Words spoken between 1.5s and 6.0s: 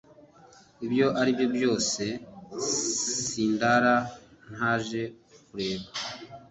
byose sindara ntaje kukureba.